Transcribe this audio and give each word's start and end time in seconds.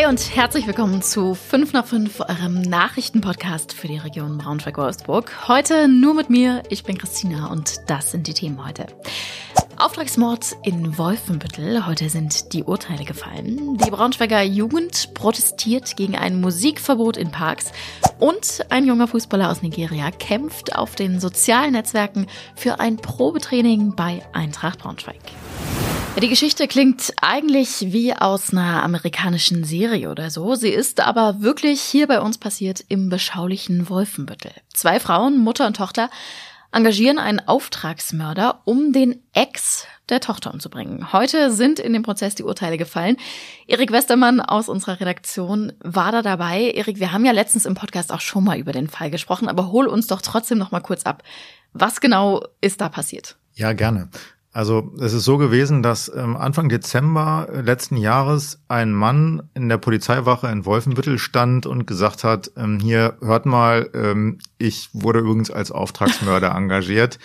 Hi 0.00 0.06
und 0.06 0.34
herzlich 0.34 0.66
willkommen 0.66 1.02
zu 1.02 1.34
5 1.34 1.74
nach 1.74 1.84
5, 1.84 2.20
eurem 2.20 2.62
Nachrichtenpodcast 2.62 3.74
für 3.74 3.86
die 3.86 3.98
Region 3.98 4.38
Braunschweig-Wolfsburg. 4.38 5.46
Heute 5.46 5.88
nur 5.88 6.14
mit 6.14 6.30
mir, 6.30 6.62
ich 6.70 6.84
bin 6.84 6.96
Christina 6.96 7.48
und 7.48 7.82
das 7.86 8.10
sind 8.10 8.26
die 8.26 8.32
Themen 8.32 8.64
heute. 8.64 8.86
Auftragsmord 9.76 10.56
in 10.62 10.96
Wolfenbüttel. 10.96 11.86
Heute 11.86 12.08
sind 12.08 12.54
die 12.54 12.64
Urteile 12.64 13.04
gefallen. 13.04 13.76
Die 13.76 13.90
Braunschweiger 13.90 14.40
Jugend 14.40 15.12
protestiert 15.12 15.94
gegen 15.96 16.16
ein 16.16 16.40
Musikverbot 16.40 17.18
in 17.18 17.30
Parks. 17.30 17.70
Und 18.18 18.64
ein 18.70 18.86
junger 18.86 19.06
Fußballer 19.06 19.50
aus 19.50 19.60
Nigeria 19.60 20.10
kämpft 20.12 20.76
auf 20.76 20.94
den 20.94 21.20
sozialen 21.20 21.72
Netzwerken 21.72 22.26
für 22.56 22.80
ein 22.80 22.96
Probetraining 22.96 23.94
bei 23.96 24.22
Eintracht 24.32 24.78
Braunschweig. 24.78 25.20
Die 26.18 26.28
Geschichte 26.28 26.68
klingt 26.68 27.14
eigentlich 27.22 27.92
wie 27.92 28.14
aus 28.14 28.52
einer 28.52 28.82
amerikanischen 28.82 29.64
Serie 29.64 30.10
oder 30.10 30.28
so. 30.28 30.54
Sie 30.54 30.68
ist 30.68 31.00
aber 31.00 31.40
wirklich 31.40 31.80
hier 31.80 32.06
bei 32.06 32.20
uns 32.20 32.36
passiert 32.36 32.84
im 32.88 33.08
beschaulichen 33.08 33.88
Wolfenbüttel. 33.88 34.52
Zwei 34.74 35.00
Frauen, 35.00 35.38
Mutter 35.38 35.66
und 35.66 35.76
Tochter, 35.76 36.10
engagieren 36.72 37.18
einen 37.18 37.40
Auftragsmörder, 37.40 38.60
um 38.64 38.92
den 38.92 39.22
Ex 39.32 39.86
der 40.10 40.20
Tochter 40.20 40.52
umzubringen. 40.52 41.12
Heute 41.12 41.50
sind 41.52 41.78
in 41.78 41.92
dem 41.92 42.02
Prozess 42.02 42.34
die 42.34 42.42
Urteile 42.42 42.76
gefallen. 42.76 43.16
Erik 43.66 43.90
Westermann 43.90 44.40
aus 44.40 44.68
unserer 44.68 45.00
Redaktion 45.00 45.72
war 45.80 46.12
da 46.12 46.22
dabei. 46.22 46.72
Erik, 46.72 47.00
wir 47.00 47.12
haben 47.12 47.24
ja 47.24 47.32
letztens 47.32 47.64
im 47.64 47.74
Podcast 47.74 48.12
auch 48.12 48.20
schon 48.20 48.44
mal 48.44 48.58
über 48.58 48.72
den 48.72 48.88
Fall 48.88 49.10
gesprochen, 49.10 49.48
aber 49.48 49.72
hol 49.72 49.86
uns 49.86 50.06
doch 50.06 50.20
trotzdem 50.20 50.58
noch 50.58 50.70
mal 50.70 50.80
kurz 50.80 51.04
ab. 51.04 51.22
Was 51.72 52.00
genau 52.00 52.44
ist 52.60 52.80
da 52.80 52.88
passiert? 52.88 53.36
Ja, 53.54 53.72
gerne. 53.72 54.10
Also 54.52 54.92
es 54.98 55.12
ist 55.12 55.24
so 55.24 55.38
gewesen, 55.38 55.82
dass 55.82 56.10
ähm, 56.12 56.36
Anfang 56.36 56.68
Dezember 56.68 57.46
letzten 57.52 57.96
Jahres 57.96 58.60
ein 58.66 58.92
Mann 58.92 59.48
in 59.54 59.68
der 59.68 59.78
Polizeiwache 59.78 60.48
in 60.48 60.66
Wolfenbüttel 60.66 61.18
stand 61.18 61.66
und 61.66 61.86
gesagt 61.86 62.24
hat, 62.24 62.50
ähm, 62.56 62.80
hier 62.80 63.16
hört 63.20 63.46
mal, 63.46 63.88
ähm, 63.94 64.38
ich 64.58 64.88
wurde 64.92 65.20
übrigens 65.20 65.52
als 65.52 65.70
Auftragsmörder 65.70 66.50
engagiert. 66.56 67.20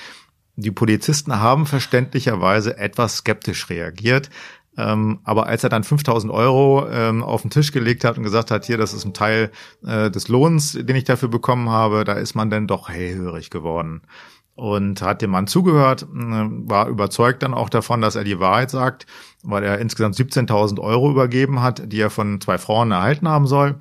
Die 0.56 0.72
Polizisten 0.72 1.40
haben 1.40 1.66
verständlicherweise 1.66 2.78
etwas 2.78 3.18
skeptisch 3.18 3.70
reagiert. 3.72 4.30
Ähm, 4.78 5.20
aber 5.24 5.48
als 5.48 5.64
er 5.64 5.70
dann 5.70 5.84
5000 5.84 6.32
Euro 6.32 6.88
ähm, 6.92 7.24
auf 7.24 7.42
den 7.42 7.50
Tisch 7.50 7.72
gelegt 7.72 8.04
hat 8.04 8.18
und 8.18 8.24
gesagt 8.24 8.52
hat, 8.52 8.66
hier, 8.66 8.78
das 8.78 8.94
ist 8.94 9.06
ein 9.06 9.14
Teil 9.14 9.52
äh, 9.84 10.12
des 10.12 10.28
Lohns, 10.28 10.74
den 10.74 10.96
ich 10.96 11.06
dafür 11.06 11.30
bekommen 11.30 11.70
habe, 11.70 12.04
da 12.04 12.14
ist 12.14 12.36
man 12.36 12.52
dann 12.52 12.68
doch 12.68 12.90
hellhörig 12.90 13.50
geworden 13.50 14.02
und 14.56 15.02
hat 15.02 15.22
dem 15.22 15.32
Mann 15.32 15.48
zugehört, 15.48 16.04
äh, 16.04 16.08
war 16.14 16.88
überzeugt 16.88 17.44
dann 17.44 17.54
auch 17.54 17.70
davon, 17.70 18.02
dass 18.02 18.16
er 18.16 18.24
die 18.24 18.40
Wahrheit 18.40 18.72
sagt, 18.72 19.06
weil 19.44 19.64
er 19.64 19.80
insgesamt 19.80 20.16
17.000 20.16 20.80
Euro 20.80 21.12
übergeben 21.12 21.62
hat, 21.62 21.92
die 21.92 22.00
er 22.00 22.10
von 22.10 22.40
zwei 22.42 22.58
Frauen 22.58 22.92
erhalten 22.92 23.28
haben 23.28 23.48
soll. 23.48 23.76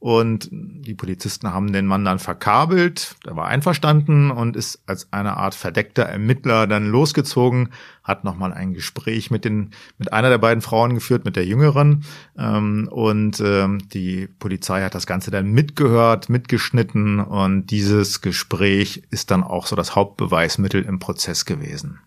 Und 0.00 0.48
die 0.52 0.94
Polizisten 0.94 1.52
haben 1.52 1.72
den 1.72 1.86
Mann 1.86 2.04
dann 2.04 2.20
verkabelt, 2.20 3.16
der 3.26 3.34
war 3.34 3.48
einverstanden 3.48 4.30
und 4.30 4.54
ist 4.54 4.80
als 4.86 5.12
eine 5.12 5.36
Art 5.36 5.56
verdeckter 5.56 6.04
Ermittler 6.04 6.68
dann 6.68 6.86
losgezogen, 6.86 7.70
hat 8.04 8.22
nochmal 8.22 8.52
ein 8.52 8.74
Gespräch 8.74 9.32
mit 9.32 9.44
den, 9.44 9.72
mit 9.98 10.12
einer 10.12 10.28
der 10.28 10.38
beiden 10.38 10.62
Frauen 10.62 10.94
geführt, 10.94 11.24
mit 11.24 11.34
der 11.34 11.46
Jüngeren. 11.46 12.04
Ähm, 12.38 12.88
und 12.92 13.40
ähm, 13.40 13.80
die 13.92 14.28
Polizei 14.38 14.82
hat 14.82 14.94
das 14.94 15.08
Ganze 15.08 15.32
dann 15.32 15.50
mitgehört, 15.50 16.28
mitgeschnitten 16.28 17.18
und 17.18 17.66
dieses 17.66 18.20
Gespräch 18.20 19.02
ist 19.10 19.32
dann 19.32 19.42
auch 19.42 19.66
so 19.66 19.74
das 19.74 19.96
Hauptbeweismittel 19.96 20.84
im 20.84 21.00
Prozess 21.00 21.44
gewesen. 21.44 21.98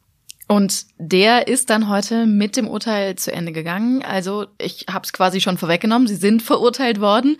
Und 0.47 0.85
der 0.97 1.47
ist 1.47 1.69
dann 1.69 1.87
heute 1.87 2.25
mit 2.25 2.57
dem 2.57 2.67
Urteil 2.67 3.15
zu 3.15 3.31
Ende 3.31 3.53
gegangen. 3.53 4.01
Also 4.03 4.47
ich 4.57 4.85
habe 4.89 5.05
es 5.05 5.13
quasi 5.13 5.39
schon 5.39 5.57
vorweggenommen. 5.57 6.09
Sie 6.09 6.15
sind 6.17 6.41
verurteilt 6.41 6.99
worden. 6.99 7.37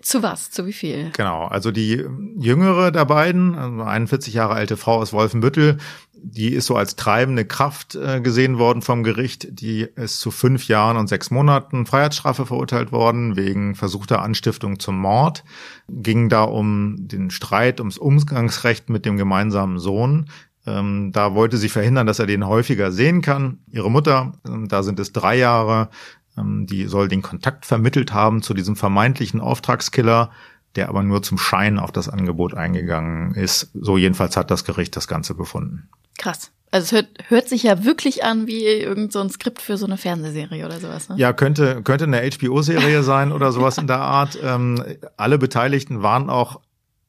Zu 0.00 0.22
was? 0.22 0.50
Zu 0.50 0.66
wie 0.66 0.72
viel? 0.72 1.10
Genau, 1.12 1.44
also 1.44 1.70
die 1.70 2.04
jüngere 2.38 2.90
der 2.90 3.04
beiden, 3.04 3.54
also 3.54 3.82
41 3.82 4.34
Jahre 4.34 4.54
alte 4.54 4.76
Frau 4.76 4.96
aus 4.96 5.12
Wolfenbüttel, 5.12 5.78
die 6.24 6.52
ist 6.52 6.66
so 6.66 6.76
als 6.76 6.94
treibende 6.96 7.44
Kraft 7.44 7.96
äh, 7.96 8.20
gesehen 8.20 8.58
worden 8.58 8.80
vom 8.80 9.02
Gericht. 9.02 9.48
Die 9.60 9.80
ist 9.82 10.20
zu 10.20 10.30
fünf 10.30 10.68
Jahren 10.68 10.96
und 10.96 11.08
sechs 11.08 11.30
Monaten 11.30 11.84
Freiheitsstrafe 11.84 12.46
verurteilt 12.46 12.92
worden 12.92 13.36
wegen 13.36 13.74
versuchter 13.74 14.22
Anstiftung 14.22 14.78
zum 14.78 14.98
Mord. 14.98 15.42
Ging 15.88 16.28
da 16.28 16.44
um 16.44 17.08
den 17.08 17.30
Streit 17.30 17.80
ums 17.80 17.98
Umgangsrecht 17.98 18.88
mit 18.88 19.04
dem 19.04 19.16
gemeinsamen 19.16 19.78
Sohn. 19.78 20.26
Ähm, 20.64 21.10
da 21.12 21.34
wollte 21.34 21.56
sie 21.56 21.68
verhindern, 21.68 22.06
dass 22.06 22.20
er 22.20 22.26
den 22.26 22.46
häufiger 22.46 22.92
sehen 22.92 23.20
kann. 23.20 23.58
Ihre 23.70 23.90
Mutter, 23.90 24.34
äh, 24.46 24.68
da 24.68 24.84
sind 24.84 25.00
es 25.00 25.12
drei 25.12 25.36
Jahre, 25.36 25.88
ähm, 25.88 25.90
die 26.36 26.86
soll 26.86 27.08
den 27.08 27.22
Kontakt 27.22 27.66
vermittelt 27.66 28.12
haben 28.12 28.42
zu 28.42 28.54
diesem 28.54 28.76
vermeintlichen 28.76 29.40
Auftragskiller, 29.40 30.30
der 30.76 30.88
aber 30.88 31.02
nur 31.02 31.22
zum 31.22 31.38
Schein 31.38 31.78
auf 31.78 31.92
das 31.92 32.08
Angebot 32.08 32.54
eingegangen 32.54 33.34
ist. 33.34 33.70
So 33.74 33.98
jedenfalls 33.98 34.36
hat 34.36 34.50
das 34.50 34.64
Gericht 34.64 34.96
das 34.96 35.08
Ganze 35.08 35.34
befunden. 35.34 35.88
Krass. 36.18 36.50
Also 36.70 36.84
es 36.86 36.92
hört, 36.92 37.08
hört 37.28 37.48
sich 37.50 37.64
ja 37.64 37.84
wirklich 37.84 38.24
an 38.24 38.46
wie 38.46 38.64
irgend 38.64 39.12
so 39.12 39.20
ein 39.20 39.28
Skript 39.28 39.60
für 39.60 39.76
so 39.76 39.84
eine 39.84 39.98
Fernsehserie 39.98 40.64
oder 40.64 40.80
sowas. 40.80 41.10
Ne? 41.10 41.16
Ja, 41.18 41.34
könnte, 41.34 41.82
könnte 41.82 42.04
eine 42.04 42.22
HBO-Serie 42.22 43.02
sein 43.02 43.30
oder 43.30 43.52
sowas 43.52 43.76
in 43.76 43.86
der 43.86 44.00
Art. 44.00 44.38
Ähm, 44.42 44.82
alle 45.18 45.36
Beteiligten 45.36 46.02
waren 46.02 46.30
auch 46.30 46.60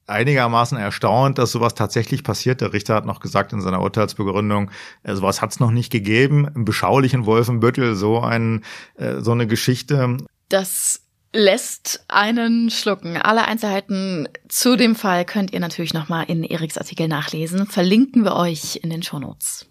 einigermaßen 0.07 0.77
erstaunt, 0.77 1.37
dass 1.37 1.51
sowas 1.51 1.75
tatsächlich 1.75 2.23
passiert. 2.23 2.61
Der 2.61 2.73
Richter 2.73 2.95
hat 2.95 3.05
noch 3.05 3.19
gesagt 3.19 3.53
in 3.53 3.61
seiner 3.61 3.81
Urteilsbegründung, 3.81 4.71
äh, 5.03 5.15
sowas 5.15 5.41
hat 5.41 5.51
es 5.51 5.59
noch 5.59 5.71
nicht 5.71 5.91
gegeben. 5.91 6.47
Im 6.55 6.65
beschaulichen 6.65 7.25
Wolfenbüttel 7.25 7.95
so 7.95 8.19
ein 8.19 8.63
äh, 8.95 9.21
so 9.21 9.31
eine 9.31 9.47
Geschichte. 9.47 10.17
Das 10.49 11.02
lässt 11.33 12.05
einen 12.07 12.69
schlucken. 12.69 13.17
Alle 13.17 13.45
Einzelheiten 13.45 14.29
zu 14.47 14.75
dem 14.75 14.95
Fall 14.95 15.25
könnt 15.25 15.51
ihr 15.51 15.59
natürlich 15.59 15.93
nochmal 15.93 16.25
in 16.27 16.43
Eriks 16.43 16.77
Artikel 16.77 17.07
nachlesen. 17.07 17.65
Verlinken 17.65 18.23
wir 18.23 18.35
euch 18.35 18.79
in 18.83 18.91
den 18.91 19.01
Shownotes. 19.01 19.67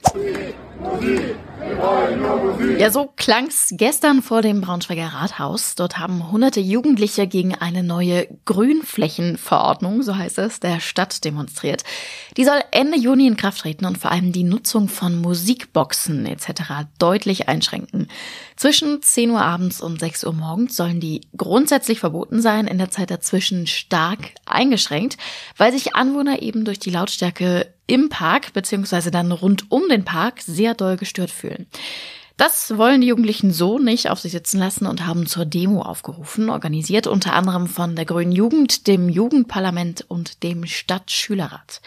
Ja, 2.78 2.90
so 2.90 3.12
klang's 3.16 3.68
gestern 3.72 4.22
vor 4.22 4.42
dem 4.42 4.60
Braunschweiger 4.60 5.06
Rathaus. 5.06 5.76
Dort 5.76 5.98
haben 5.98 6.30
hunderte 6.32 6.60
Jugendliche 6.60 7.26
gegen 7.26 7.54
eine 7.54 7.82
neue 7.82 8.26
Grünflächenverordnung, 8.44 10.02
so 10.02 10.16
heißt 10.16 10.38
es, 10.38 10.58
der 10.58 10.80
Stadt 10.80 11.24
demonstriert. 11.24 11.84
Die 12.36 12.44
soll 12.44 12.60
Ende 12.72 12.98
Juni 12.98 13.26
in 13.26 13.36
Kraft 13.36 13.60
treten 13.60 13.84
und 13.84 13.98
vor 13.98 14.10
allem 14.10 14.32
die 14.32 14.44
Nutzung 14.44 14.88
von 14.88 15.20
Musikboxen 15.20 16.26
etc. 16.26 16.88
deutlich 16.98 17.48
einschränken. 17.48 18.08
Zwischen 18.62 19.02
10 19.02 19.30
Uhr 19.30 19.42
abends 19.42 19.80
und 19.80 19.98
6 19.98 20.22
Uhr 20.22 20.34
morgens 20.34 20.76
sollen 20.76 21.00
die 21.00 21.22
grundsätzlich 21.36 21.98
verboten 21.98 22.40
sein, 22.40 22.68
in 22.68 22.78
der 22.78 22.92
Zeit 22.92 23.10
dazwischen 23.10 23.66
stark 23.66 24.18
eingeschränkt, 24.46 25.16
weil 25.56 25.72
sich 25.72 25.96
Anwohner 25.96 26.42
eben 26.42 26.64
durch 26.64 26.78
die 26.78 26.90
Lautstärke 26.90 27.74
im 27.88 28.08
Park 28.08 28.52
beziehungsweise 28.52 29.10
dann 29.10 29.32
rund 29.32 29.72
um 29.72 29.88
den 29.88 30.04
Park 30.04 30.42
sehr 30.42 30.74
doll 30.74 30.96
gestört 30.96 31.32
fühlen. 31.32 31.66
Das 32.36 32.78
wollen 32.78 33.00
die 33.00 33.08
Jugendlichen 33.08 33.52
so 33.52 33.80
nicht 33.80 34.10
auf 34.10 34.20
sich 34.20 34.30
sitzen 34.30 34.60
lassen 34.60 34.86
und 34.86 35.08
haben 35.08 35.26
zur 35.26 35.44
Demo 35.44 35.82
aufgerufen, 35.82 36.48
organisiert 36.48 37.08
unter 37.08 37.32
anderem 37.32 37.66
von 37.66 37.96
der 37.96 38.04
Grünen 38.04 38.30
Jugend, 38.30 38.86
dem 38.86 39.08
Jugendparlament 39.08 40.04
und 40.06 40.44
dem 40.44 40.66
Stadtschülerrat. 40.66 41.80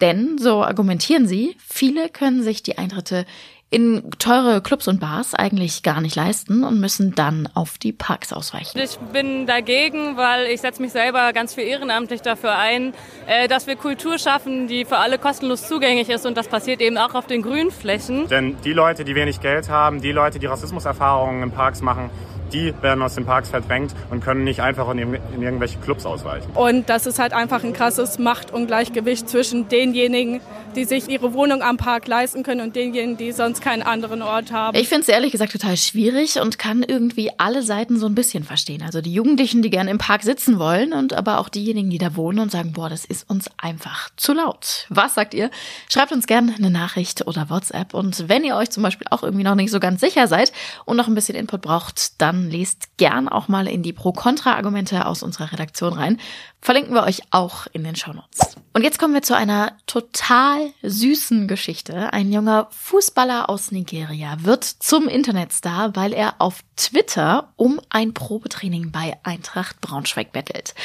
Denn, 0.00 0.38
so 0.38 0.64
argumentieren 0.64 1.26
sie, 1.26 1.56
viele 1.64 2.08
können 2.08 2.42
sich 2.42 2.62
die 2.62 2.78
Eintritte 2.78 3.24
in 3.70 4.10
teure 4.18 4.62
Clubs 4.62 4.88
und 4.88 4.98
Bars 4.98 5.34
eigentlich 5.34 5.82
gar 5.82 6.00
nicht 6.00 6.16
leisten 6.16 6.64
und 6.64 6.80
müssen 6.80 7.14
dann 7.14 7.48
auf 7.52 7.76
die 7.76 7.92
Parks 7.92 8.32
ausweichen. 8.32 8.78
Ich 8.78 8.96
bin 9.12 9.46
dagegen, 9.46 10.16
weil 10.16 10.46
ich 10.46 10.62
setze 10.62 10.80
mich 10.80 10.92
selber 10.92 11.32
ganz 11.34 11.54
viel 11.54 11.64
ehrenamtlich 11.64 12.22
dafür 12.22 12.56
ein, 12.56 12.94
äh, 13.26 13.46
dass 13.46 13.66
wir 13.66 13.76
Kultur 13.76 14.18
schaffen, 14.18 14.68
die 14.68 14.86
für 14.86 14.96
alle 14.96 15.18
kostenlos 15.18 15.68
zugänglich 15.68 16.08
ist 16.08 16.24
und 16.24 16.36
das 16.36 16.48
passiert 16.48 16.80
eben 16.80 16.96
auch 16.96 17.14
auf 17.14 17.26
den 17.26 17.42
Grünflächen. 17.42 18.26
Denn 18.28 18.56
die 18.64 18.72
Leute, 18.72 19.04
die 19.04 19.14
wenig 19.14 19.40
Geld 19.40 19.68
haben, 19.68 20.00
die 20.00 20.12
Leute, 20.12 20.38
die 20.38 20.46
Rassismuserfahrungen 20.46 21.42
in 21.42 21.50
Parks 21.50 21.82
machen, 21.82 22.10
die 22.52 22.74
werden 22.80 23.02
aus 23.02 23.14
den 23.14 23.24
Parks 23.24 23.50
verdrängt 23.50 23.94
und 24.10 24.24
können 24.24 24.44
nicht 24.44 24.60
einfach 24.60 24.90
in, 24.90 24.98
in, 24.98 25.42
irgendwelche 25.42 25.78
Clubs 25.78 26.06
ausweichen. 26.06 26.50
Und 26.54 26.88
das 26.88 27.06
ist 27.06 27.18
halt 27.18 27.32
einfach 27.32 27.62
ein 27.64 27.72
krasses 27.72 28.18
Machtungleichgewicht 28.18 29.28
zwischen 29.28 29.68
denjenigen, 29.68 30.40
die 30.78 30.84
sich 30.84 31.08
ihre 31.08 31.34
Wohnung 31.34 31.60
am 31.60 31.76
Park 31.76 32.06
leisten 32.06 32.44
können 32.44 32.60
und 32.60 32.76
denjenigen, 32.76 33.16
die 33.16 33.32
sonst 33.32 33.60
keinen 33.60 33.82
anderen 33.82 34.22
Ort 34.22 34.52
haben. 34.52 34.78
Ich 34.78 34.88
finde 34.88 35.02
es 35.02 35.08
ehrlich 35.08 35.32
gesagt 35.32 35.50
total 35.50 35.76
schwierig 35.76 36.40
und 36.40 36.56
kann 36.60 36.84
irgendwie 36.84 37.32
alle 37.36 37.64
Seiten 37.64 37.98
so 37.98 38.06
ein 38.06 38.14
bisschen 38.14 38.44
verstehen. 38.44 38.82
Also 38.82 39.00
die 39.00 39.12
Jugendlichen, 39.12 39.60
die 39.60 39.70
gerne 39.70 39.90
im 39.90 39.98
Park 39.98 40.22
sitzen 40.22 40.60
wollen 40.60 40.92
und 40.92 41.14
aber 41.14 41.40
auch 41.40 41.48
diejenigen, 41.48 41.90
die 41.90 41.98
da 41.98 42.14
wohnen 42.14 42.38
und 42.38 42.52
sagen, 42.52 42.74
boah, 42.74 42.88
das 42.88 43.04
ist 43.04 43.28
uns 43.28 43.50
einfach 43.56 44.10
zu 44.16 44.32
laut. 44.32 44.86
Was 44.88 45.16
sagt 45.16 45.34
ihr? 45.34 45.50
Schreibt 45.92 46.12
uns 46.12 46.28
gerne 46.28 46.54
eine 46.56 46.70
Nachricht 46.70 47.26
oder 47.26 47.50
WhatsApp 47.50 47.92
und 47.92 48.28
wenn 48.28 48.44
ihr 48.44 48.54
euch 48.54 48.70
zum 48.70 48.84
Beispiel 48.84 49.08
auch 49.10 49.24
irgendwie 49.24 49.44
noch 49.44 49.56
nicht 49.56 49.72
so 49.72 49.80
ganz 49.80 50.00
sicher 50.00 50.28
seid 50.28 50.52
und 50.84 50.96
noch 50.96 51.08
ein 51.08 51.14
bisschen 51.16 51.34
Input 51.34 51.62
braucht, 51.62 52.20
dann 52.20 52.50
lest 52.50 52.96
gern 52.98 53.28
auch 53.28 53.48
mal 53.48 53.66
in 53.66 53.82
die 53.82 53.92
Pro-Kontra-Argumente 53.92 55.06
aus 55.06 55.24
unserer 55.24 55.50
Redaktion 55.50 55.94
rein. 55.94 56.20
Verlinken 56.60 56.94
wir 56.94 57.02
euch 57.02 57.22
auch 57.32 57.66
in 57.72 57.82
den 57.82 57.96
Shownotes. 57.96 58.56
Und 58.78 58.84
jetzt 58.84 59.00
kommen 59.00 59.12
wir 59.12 59.22
zu 59.22 59.34
einer 59.34 59.72
total 59.88 60.72
süßen 60.84 61.48
Geschichte. 61.48 62.12
Ein 62.12 62.30
junger 62.30 62.68
Fußballer 62.70 63.50
aus 63.50 63.72
Nigeria 63.72 64.36
wird 64.42 64.62
zum 64.62 65.08
Internetstar, 65.08 65.96
weil 65.96 66.12
er 66.12 66.36
auf 66.38 66.60
Twitter 66.76 67.52
um 67.56 67.80
ein 67.90 68.14
Probetraining 68.14 68.92
bei 68.92 69.18
Eintracht 69.24 69.80
Braunschweig 69.80 70.30
bettelt. 70.30 70.76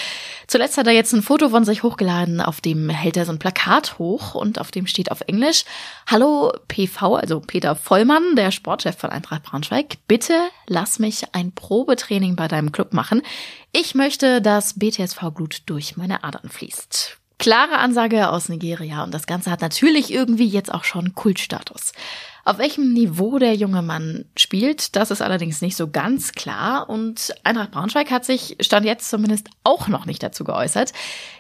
Zuletzt 0.48 0.78
hat 0.80 0.88
er 0.88 0.94
jetzt 0.94 1.14
ein 1.14 1.22
Foto 1.22 1.50
von 1.50 1.66
sich 1.66 1.84
hochgeladen, 1.84 2.42
auf 2.42 2.62
dem 2.62 2.90
hält 2.90 3.16
er 3.16 3.28
so 3.28 3.32
ein 3.32 3.38
Plakat 3.38 4.00
hoch 4.00 4.34
und 4.34 4.60
auf 4.60 4.72
dem 4.72 4.88
steht 4.88 5.12
auf 5.12 5.22
Englisch 5.28 5.64
Hallo 6.08 6.52
PV, 6.70 7.18
also 7.18 7.42
Peter 7.42 7.76
Vollmann, 7.76 8.36
der 8.36 8.50
Sportchef 8.50 8.98
von 8.98 9.12
Eintracht 9.12 9.44
Braunschweig, 9.44 9.98
bitte 10.08 10.34
lass 10.66 10.98
mich 10.98 11.36
ein 11.36 11.52
Probetraining 11.52 12.36
bei 12.36 12.48
deinem 12.48 12.72
Club 12.72 12.92
machen. 12.92 13.22
Ich 13.72 13.94
möchte, 13.94 14.42
dass 14.42 14.80
BTSV-Blut 14.80 15.62
durch 15.68 15.96
meine 15.96 16.24
Adern 16.24 16.50
fließt. 16.50 17.20
Klare 17.44 17.78
Ansage 17.78 18.30
aus 18.30 18.48
Nigeria 18.48 19.04
und 19.04 19.14
das 19.14 19.28
Ganze 19.28 19.52
hat 19.52 19.60
natürlich 19.60 20.14
irgendwie 20.14 20.48
jetzt 20.48 20.74
auch 20.74 20.86
schon 20.86 21.14
Kultstatus. 21.14 21.92
Auf 22.46 22.58
welchem 22.58 22.94
Niveau 22.94 23.38
der 23.38 23.54
junge 23.54 23.82
Mann 23.82 24.24
spielt, 24.38 24.96
das 24.96 25.12
ist 25.12 25.22
allerdings 25.22 25.62
nicht 25.62 25.76
so 25.76 25.90
ganz 25.90 26.32
klar 26.32 26.90
und 26.90 27.36
Eintracht 27.44 27.72
Braunschweig 27.72 28.12
hat 28.12 28.24
sich 28.24 28.56
Stand 28.62 28.86
jetzt 28.86 29.10
zumindest 29.10 29.50
auch 29.66 29.90
noch 29.90 30.06
nicht 30.06 30.24
dazu 30.24 30.46
geäußert. 30.46 30.94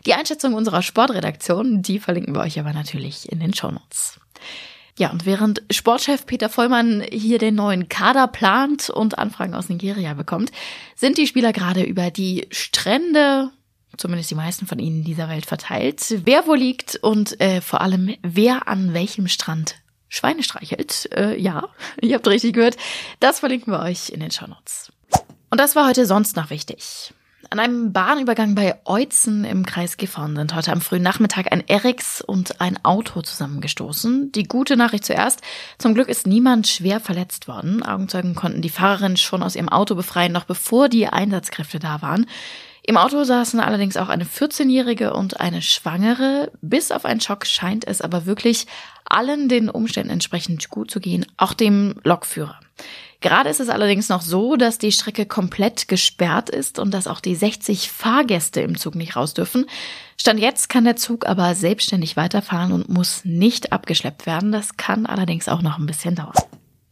Die 0.05 0.13
Einschätzung 0.13 0.55
unserer 0.55 0.81
Sportredaktion, 0.81 1.83
die 1.83 1.99
verlinken 1.99 2.35
wir 2.35 2.41
euch 2.41 2.59
aber 2.59 2.73
natürlich 2.73 3.31
in 3.31 3.39
den 3.39 3.53
Shownotes. 3.53 4.19
Ja, 4.99 5.09
und 5.09 5.25
während 5.25 5.63
Sportchef 5.71 6.25
Peter 6.25 6.49
Vollmann 6.49 7.01
hier 7.09 7.39
den 7.39 7.55
neuen 7.55 7.87
Kader 7.87 8.27
plant 8.27 8.89
und 8.89 9.17
Anfragen 9.17 9.55
aus 9.55 9.69
Nigeria 9.69 10.15
bekommt, 10.15 10.51
sind 10.97 11.17
die 11.17 11.27
Spieler 11.27 11.53
gerade 11.53 11.81
über 11.81 12.11
die 12.11 12.49
Strände 12.51 13.51
zumindest 13.97 14.31
die 14.31 14.35
meisten 14.35 14.67
von 14.67 14.79
ihnen 14.79 15.03
dieser 15.03 15.29
Welt 15.29 15.45
verteilt. 15.45 16.21
Wer 16.25 16.47
wo 16.47 16.53
liegt 16.53 16.95
und 16.97 17.39
äh, 17.39 17.61
vor 17.61 17.81
allem 17.81 18.15
wer 18.21 18.67
an 18.67 18.93
welchem 18.93 19.27
Strand 19.27 19.75
Schweine 20.13 20.43
streichelt. 20.43 21.09
Äh, 21.15 21.39
ja, 21.41 21.69
ihr 22.01 22.15
habt 22.15 22.27
richtig 22.27 22.53
gehört. 22.53 22.77
Das 23.19 23.39
verlinken 23.39 23.73
wir 23.73 23.79
euch 23.79 24.09
in 24.09 24.19
den 24.19 24.31
Shownotes. 24.31 24.91
Und 25.49 25.59
das 25.59 25.75
war 25.75 25.87
heute 25.87 26.05
sonst 26.05 26.35
noch 26.35 26.49
wichtig. 26.51 27.13
An 27.49 27.59
einem 27.59 27.93
Bahnübergang 27.93 28.55
bei 28.55 28.79
Eutzen 28.85 29.43
im 29.43 29.65
Kreis 29.65 29.97
Gifhorn 29.97 30.35
sind 30.35 30.55
heute 30.55 30.71
am 30.71 30.81
frühen 30.81 31.03
Nachmittag 31.03 31.51
ein 31.51 31.67
Erex 31.67 32.21
und 32.21 32.61
ein 32.61 32.83
Auto 32.83 33.21
zusammengestoßen. 33.21 34.31
Die 34.31 34.43
gute 34.43 34.77
Nachricht 34.77 35.05
zuerst. 35.05 35.41
Zum 35.77 35.93
Glück 35.93 36.09
ist 36.09 36.25
niemand 36.25 36.67
schwer 36.67 36.99
verletzt 36.99 37.47
worden. 37.47 37.83
Augenzeugen 37.83 38.33
konnten 38.33 38.61
die 38.61 38.69
Fahrerin 38.69 39.17
schon 39.17 39.43
aus 39.43 39.55
ihrem 39.55 39.69
Auto 39.69 39.93
befreien, 39.93 40.31
noch 40.31 40.45
bevor 40.45 40.89
die 40.89 41.07
Einsatzkräfte 41.07 41.79
da 41.79 42.01
waren. 42.01 42.25
Im 42.85 42.97
Auto 42.97 43.23
saßen 43.23 43.61
allerdings 43.61 43.95
auch 43.95 44.09
eine 44.09 44.25
14-Jährige 44.25 45.13
und 45.13 45.39
eine 45.39 45.61
Schwangere. 45.61 46.51
Bis 46.61 46.91
auf 46.91 47.05
einen 47.05 47.21
Schock 47.21 47.45
scheint 47.45 47.87
es 47.87 48.01
aber 48.01 48.25
wirklich 48.25 48.67
allen 49.05 49.47
den 49.47 49.69
Umständen 49.69 50.11
entsprechend 50.11 50.69
gut 50.69 50.91
zu 50.91 50.99
gehen, 50.99 51.25
auch 51.37 51.53
dem 51.53 51.95
Lokführer. 52.03 52.59
Gerade 53.21 53.49
ist 53.49 53.61
es 53.61 53.69
allerdings 53.69 54.09
noch 54.09 54.21
so, 54.21 54.57
dass 54.57 54.79
die 54.79 54.91
Strecke 54.91 55.25
komplett 55.25 55.87
gesperrt 55.87 56.49
ist 56.49 56.77
und 56.77 56.93
dass 56.93 57.07
auch 57.07 57.21
die 57.21 57.35
60 57.35 57.89
Fahrgäste 57.89 58.59
im 58.59 58.77
Zug 58.77 58.95
nicht 58.95 59.15
raus 59.15 59.33
dürfen. 59.33 59.65
Stand 60.17 60.41
jetzt 60.41 60.67
kann 60.67 60.83
der 60.83 60.97
Zug 60.97 61.25
aber 61.25 61.55
selbstständig 61.55 62.17
weiterfahren 62.17 62.73
und 62.73 62.89
muss 62.89 63.23
nicht 63.23 63.71
abgeschleppt 63.71 64.25
werden. 64.25 64.51
Das 64.51 64.75
kann 64.75 65.05
allerdings 65.05 65.47
auch 65.47 65.61
noch 65.61 65.79
ein 65.79 65.85
bisschen 65.85 66.15
dauern. 66.15 66.33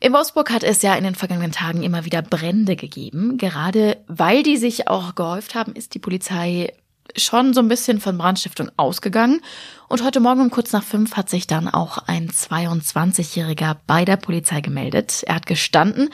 In 0.04 0.14
Wolfsburg 0.14 0.50
hat 0.50 0.64
es 0.64 0.82
ja 0.82 0.96
in 0.96 1.04
den 1.04 1.14
vergangenen 1.14 1.52
Tagen 1.52 1.84
immer 1.84 2.06
wieder 2.06 2.24
Brände 2.24 2.76
gegeben. 2.76 3.38
Gerade 3.38 3.98
weil 4.08 4.42
die 4.42 4.58
sich 4.58 4.88
auch 4.88 5.14
gehäuft 5.14 5.54
haben, 5.54 5.74
ist 5.74 5.94
die 5.94 6.00
Polizei 6.00 6.74
schon 7.16 7.54
so 7.54 7.62
ein 7.62 7.68
bisschen 7.68 8.00
von 8.00 8.18
Brandstiftung 8.18 8.70
ausgegangen. 8.78 9.42
Und 9.88 10.06
heute 10.06 10.22
Morgen 10.22 10.40
um 10.40 10.50
kurz 10.50 10.72
nach 10.72 10.84
fünf 10.84 11.18
hat 11.18 11.30
sich 11.30 11.48
dann 11.48 11.68
auch 11.68 11.98
ein 11.98 12.30
22-Jähriger 12.30 13.76
bei 13.88 14.06
der 14.06 14.16
Polizei 14.16 14.62
gemeldet. 14.62 15.24
Er 15.28 15.36
hat 15.36 15.46
gestanden, 15.46 16.10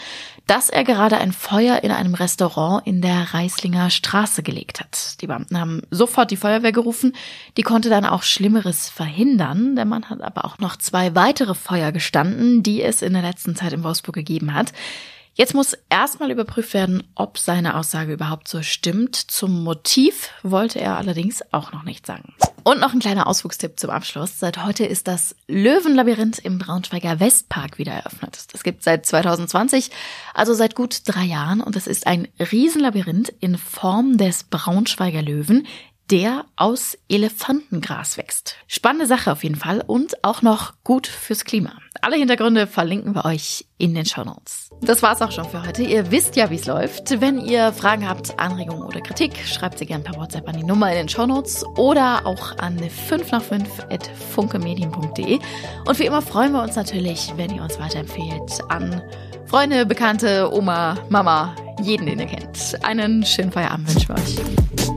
dass 0.47 0.69
er 0.69 0.83
gerade 0.83 1.17
ein 1.17 1.31
Feuer 1.31 1.83
in 1.83 1.91
einem 1.91 2.15
Restaurant 2.15 2.87
in 2.87 3.01
der 3.01 3.35
Reislinger 3.35 3.91
Straße 3.91 4.41
gelegt 4.41 4.79
hat. 4.79 5.21
Die 5.21 5.27
Beamten 5.27 5.59
haben 5.59 5.81
sofort 5.91 6.31
die 6.31 6.37
Feuerwehr 6.37 6.71
gerufen. 6.71 7.13
Die 7.55 7.61
konnte 7.61 7.89
dann 7.89 8.05
auch 8.05 8.23
Schlimmeres 8.23 8.89
verhindern. 8.89 9.75
Der 9.75 9.85
Mann 9.85 10.09
hat 10.09 10.21
aber 10.21 10.45
auch 10.45 10.57
noch 10.57 10.77
zwei 10.77 11.13
weitere 11.13 11.53
Feuer 11.53 11.91
gestanden, 11.91 12.63
die 12.63 12.81
es 12.81 13.03
in 13.03 13.13
der 13.13 13.21
letzten 13.21 13.55
Zeit 13.55 13.73
in 13.73 13.83
Wolfsburg 13.83 14.15
gegeben 14.15 14.55
hat. 14.55 14.73
Jetzt 15.37 15.53
muss 15.53 15.77
erstmal 15.91 16.31
überprüft 16.31 16.73
werden, 16.73 17.03
ob 17.13 17.37
seine 17.37 17.77
Aussage 17.77 18.11
überhaupt 18.13 18.47
so 18.47 18.63
stimmt. 18.63 19.15
Zum 19.15 19.63
Motiv 19.63 20.31
wollte 20.41 20.81
er 20.81 20.97
allerdings 20.97 21.43
auch 21.51 21.71
noch 21.71 21.83
nicht 21.83 22.07
sagen. 22.07 22.33
Und 22.63 22.79
noch 22.79 22.91
ein 22.91 22.99
kleiner 22.99 23.27
Ausflugstipp 23.27 23.79
zum 23.79 23.91
Abschluss. 23.91 24.39
Seit 24.39 24.65
heute 24.65 24.83
ist 24.83 25.07
das 25.07 25.35
Löwenlabyrinth 25.47 26.39
im 26.39 26.57
Braunschweiger 26.57 27.19
Westpark 27.19 27.77
wieder 27.77 27.93
eröffnet. 27.93 28.51
Das 28.51 28.63
gibt 28.63 28.81
seit 28.81 29.05
2020, 29.05 29.91
also 30.33 30.55
seit 30.55 30.73
gut 30.73 31.01
drei 31.05 31.23
Jahren. 31.23 31.61
Und 31.61 31.75
es 31.75 31.85
ist 31.85 32.07
ein 32.07 32.27
Riesenlabyrinth 32.39 33.31
in 33.39 33.59
Form 33.59 34.17
des 34.17 34.43
Braunschweiger 34.43 35.21
Löwen, 35.21 35.67
der 36.09 36.45
aus 36.55 36.97
Elefantengras 37.09 38.17
wächst. 38.17 38.55
Spannende 38.67 39.07
Sache 39.07 39.31
auf 39.31 39.43
jeden 39.43 39.55
Fall 39.55 39.83
und 39.85 40.23
auch 40.23 40.41
noch 40.41 40.73
gut 40.83 41.07
fürs 41.07 41.43
Klima. 41.43 41.73
Alle 42.01 42.15
Hintergründe 42.15 42.67
verlinken 42.67 43.13
wir 43.15 43.25
euch 43.25 43.65
in 43.77 43.93
den 43.93 44.05
Show 44.05 44.23
Notes. 44.23 44.69
Das 44.81 45.01
war's 45.01 45.21
auch 45.21 45.31
schon 45.31 45.49
für 45.49 45.65
heute. 45.65 45.83
Ihr 45.83 46.11
wisst 46.11 46.35
ja, 46.35 46.49
wie 46.49 46.55
es 46.55 46.65
läuft. 46.65 47.19
Wenn 47.19 47.39
ihr 47.39 47.73
Fragen 47.73 48.07
habt, 48.07 48.39
Anregungen 48.39 48.83
oder 48.83 49.01
Kritik, 49.01 49.33
schreibt 49.45 49.79
sie 49.79 49.85
gerne 49.85 50.03
per 50.03 50.15
WhatsApp 50.15 50.47
an 50.47 50.57
die 50.57 50.63
Nummer 50.63 50.89
in 50.91 50.97
den 50.97 51.09
Show 51.09 51.25
Notes 51.25 51.65
oder 51.75 52.25
auch 52.25 52.57
an 52.59 52.77
5 52.77 53.31
nach 53.31 53.41
5 53.41 53.67
at 53.89 54.07
funkemedien.de. 54.33 55.39
Und 55.85 55.99
wie 55.99 56.05
immer 56.05 56.21
freuen 56.21 56.53
wir 56.53 56.61
uns 56.61 56.75
natürlich, 56.75 57.33
wenn 57.35 57.53
ihr 57.53 57.63
uns 57.63 57.79
weiterempfehlt 57.79 58.61
an 58.69 59.01
Freunde, 59.47 59.85
Bekannte, 59.85 60.53
Oma, 60.53 60.97
Mama, 61.09 61.55
jeden, 61.81 62.05
den 62.05 62.19
ihr 62.19 62.25
kennt. 62.25 62.77
Einen 62.83 63.25
schönen 63.25 63.51
Feierabend 63.51 63.93
wünschen 63.93 64.09
wir 64.09 64.15
euch. 64.15 64.96